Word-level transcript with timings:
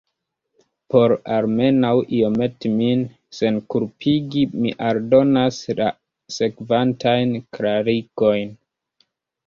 Por 0.93 1.11
almenaŭ 1.35 1.91
iomete 2.21 2.71
min 2.79 3.05
senkulpigi, 3.41 4.47
mi 4.65 4.75
aldonas 4.89 5.63
la 5.83 5.93
sekvantajn 6.41 7.41
klarigojn. 7.57 8.61